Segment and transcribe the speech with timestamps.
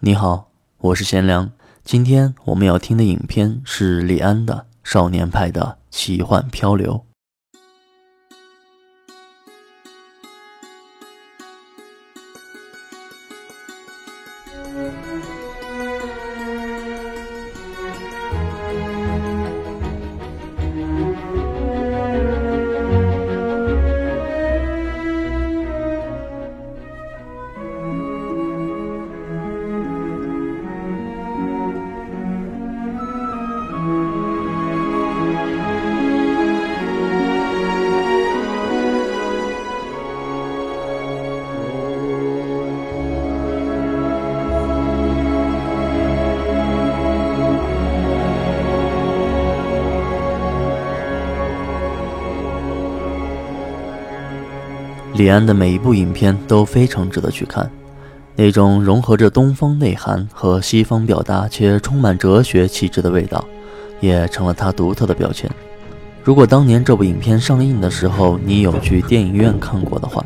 [0.00, 1.50] 你好，我是贤良。
[1.82, 6.92] 今天我们要听的影片是李安的《少年派的奇幻漂流》。
[55.26, 57.68] 李安的每一部影片都非常值得去看，
[58.36, 63.44] 那种融合着东方内涵和西方表达且充满哲学气质的味道，
[64.00, 65.50] 也成了他独特的标签。
[66.22, 70.24] 如果当年这部影片上映的时候你有去电影院看过的话，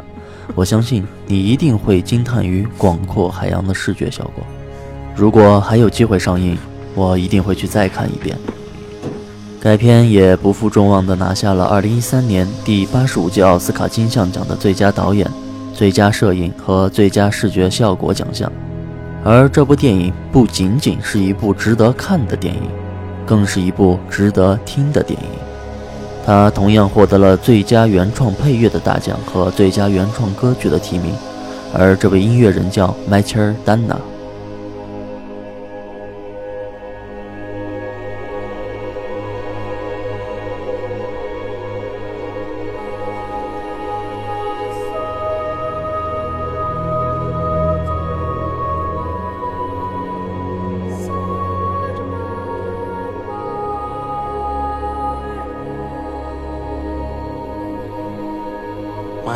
[0.54, 4.44] 我相信你一定会惊叹于广阔海洋的视觉效果。
[5.16, 6.58] 如果还有机会上映，
[6.94, 8.36] 我一定会去再看一遍。
[9.62, 15.30] 该片也不负众望地拿下了2013年第八十五届奥斯卡金像奖的最佳导演、
[15.74, 18.50] 最佳摄影和最佳视觉效果奖项。
[19.22, 22.62] 而这部电影不仅仅是一部值得看的电影，
[23.26, 25.28] 更是一部值得听的电影。
[26.24, 31.12] 它同样获得了最佳原创配乐的大奖和最佳原创歌曲的提名，
[31.74, 33.94] 而这位音乐人叫迈切尔·丹娜。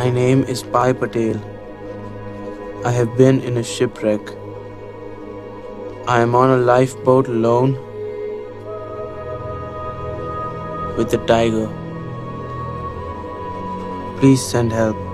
[0.05, 1.37] My name is Pai Patel.
[2.85, 4.21] I have been in a shipwreck.
[6.07, 7.71] I am on a lifeboat alone
[10.95, 11.65] with a tiger.
[14.19, 15.04] Please send help.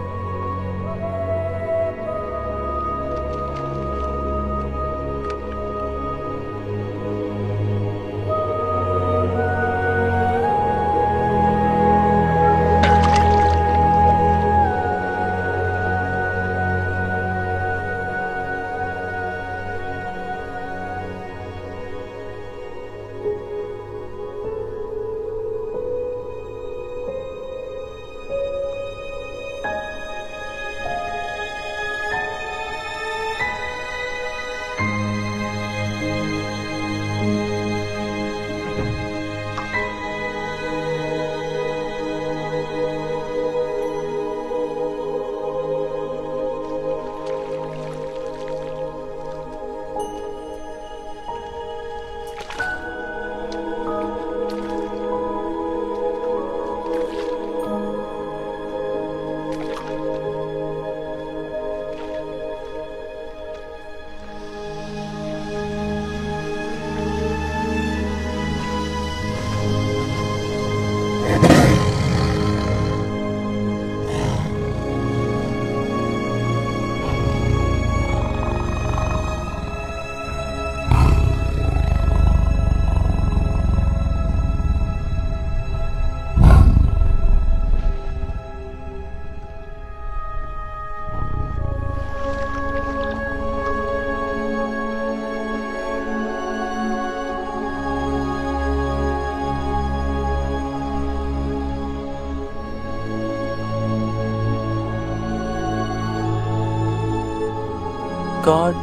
[108.52, 108.76] God,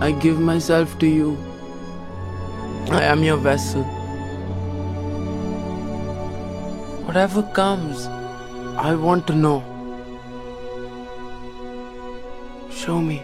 [0.00, 1.36] I give myself to you.
[2.90, 3.84] I am your vessel.
[7.08, 8.06] Whatever comes,
[8.88, 9.58] I want to know.
[12.70, 13.22] Show me.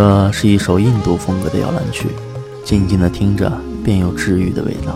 [0.00, 2.06] 这是一首印度风格的摇篮曲，
[2.64, 3.50] 静静的听着
[3.82, 4.94] 便有治愈的味道，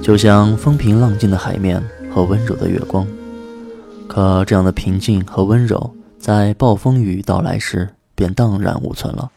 [0.00, 1.82] 就像风平浪静的海面
[2.14, 3.04] 和温柔的月光。
[4.06, 9.28] 可这样的平静和温柔，在暴风雨到来时便荡然无存了。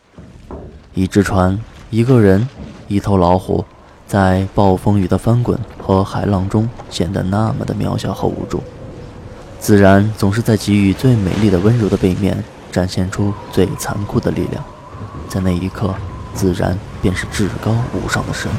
[0.93, 1.59] 一只船，
[1.89, 2.47] 一个人，
[2.87, 3.65] 一头老虎，
[4.05, 8.61] 在暴风雨的翻滚和海浪中显得那么的渺小和无助。
[9.59, 12.37] 自然总是在给予最美丽的温柔的背面。
[12.71, 14.63] 展现出最残酷的力量，
[15.27, 15.93] 在那一刻，
[16.33, 18.49] 自然便是至高无上的神。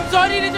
[0.00, 0.49] I'm sorry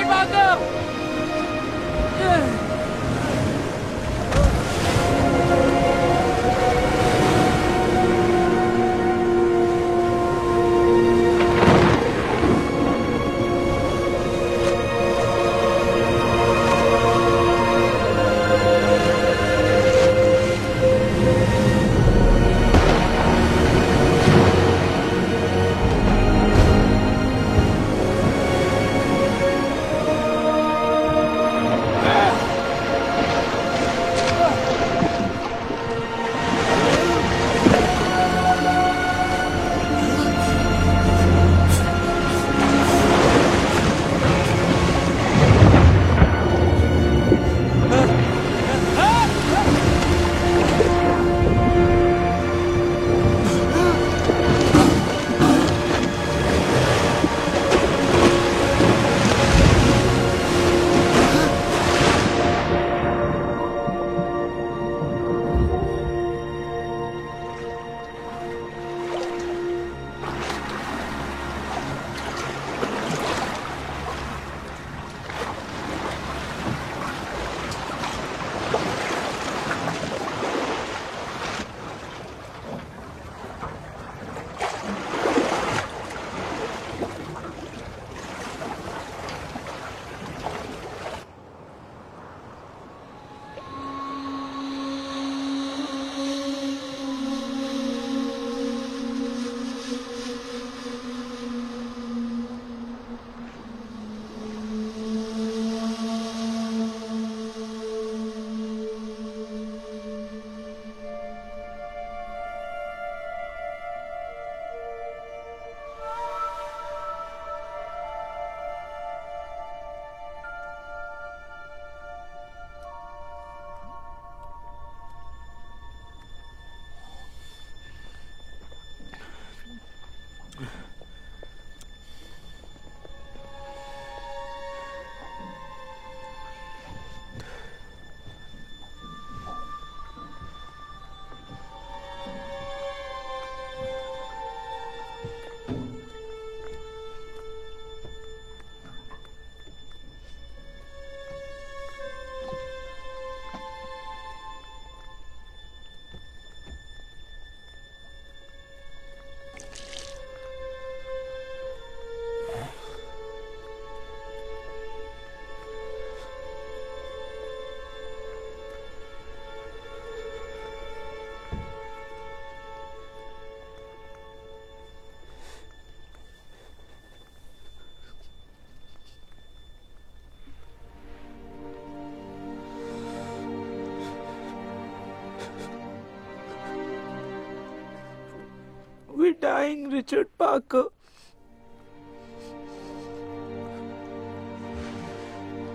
[189.42, 190.84] dying, Richard Parker.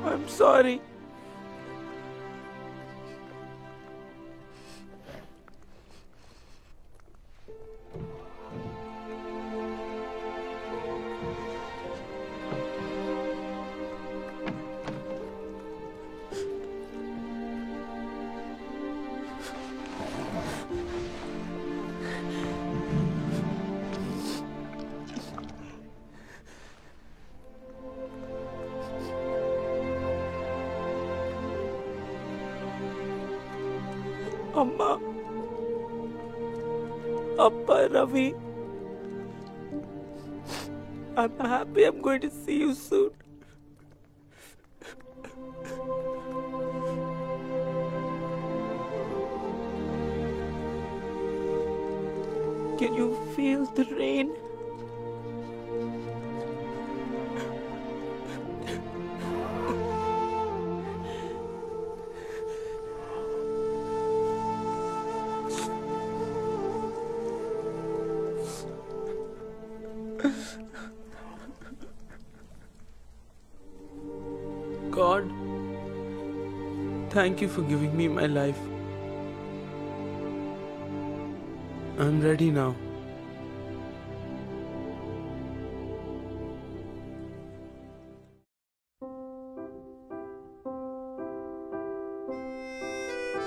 [0.05, 0.81] I'm sorry.
[34.57, 34.99] Amma.
[37.37, 38.33] Appa Ravi.
[41.15, 43.11] I'm happy I'm going to see you soon.
[52.79, 54.35] Can you feel the rain?
[74.89, 75.23] God,
[77.11, 78.57] thank you for giving me my life.
[81.99, 82.73] I'm ready now.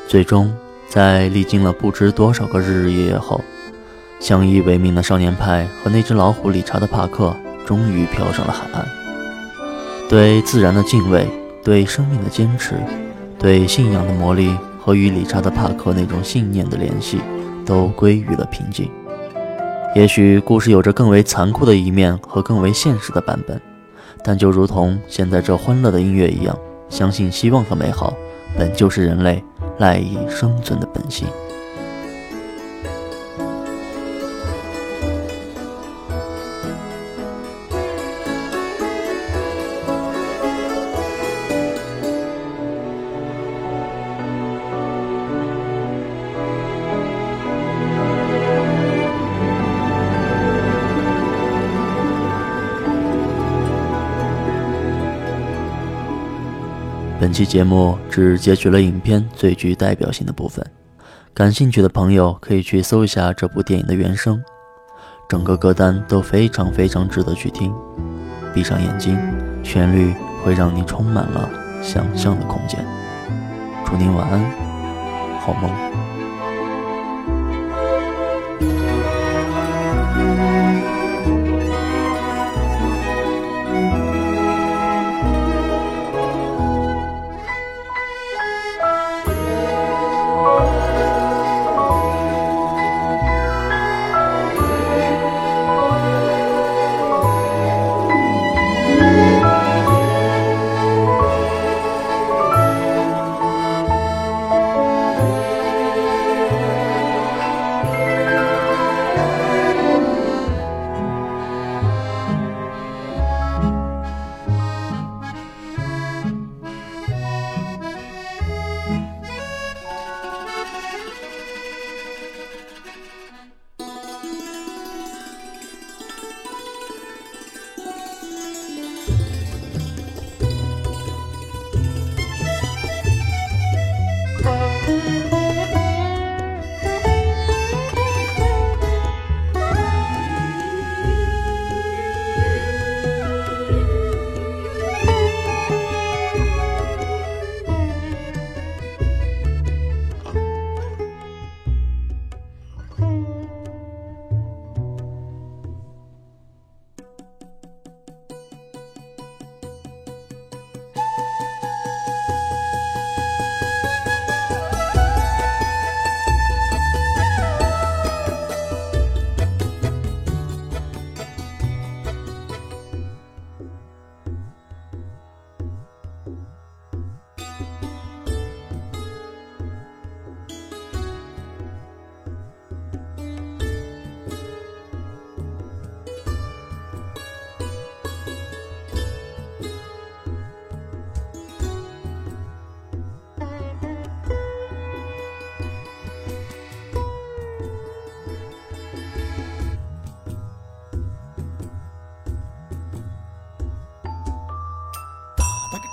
[0.06, 0.52] 最终，
[0.88, 3.40] 在历经了不知多少个日日夜夜后，
[4.20, 7.34] 相依为命的少年派和那只老虎理查德·帕克
[7.66, 8.86] 终于飘上了海岸。
[10.08, 11.26] 对自然的敬畏，
[11.64, 12.74] 对生命的坚持，
[13.38, 17.18] 对信仰的磨砺和与理查德·帕克那种信念的联系，
[17.64, 18.90] 都归于了平静。
[19.96, 23.60] 也许故事有着更为残酷的一面和更为现实的版本，
[24.22, 26.56] 但就如同现在这欢乐的音乐一样，
[26.88, 28.14] 相信希望和美好
[28.58, 29.42] 本就是人类
[29.78, 31.26] 赖以生存的本性。
[57.20, 60.64] 本期节目只截取了影片最具代表性的部分，
[61.34, 64.42] 感兴趣的朋友可以去搜一下这部电影的原声，
[65.28, 67.70] 整个歌单都非常非常值得去听。
[68.54, 69.18] 闭上眼睛，
[69.62, 71.46] 旋律会让你充满了
[71.82, 72.82] 想象的空间。
[73.84, 74.40] 祝您晚安，
[75.40, 75.89] 好梦。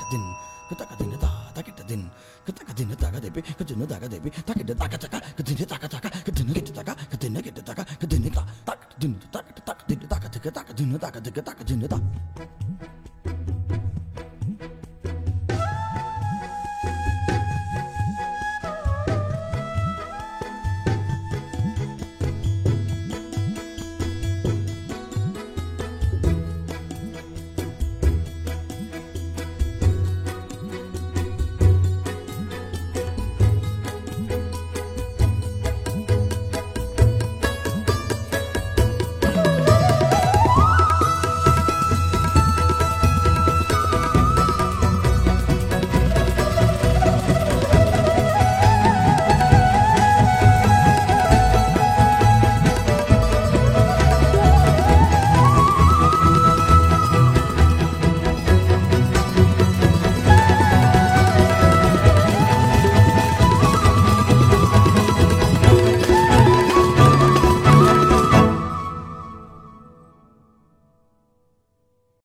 [0.08, 0.22] 哒给它 din，
[0.70, 2.08] 个哒个 din 的哒，哒给它 din，
[2.46, 4.98] 个哒个 din 的哒个得比，个 din 的哒个得比，哒给它哒个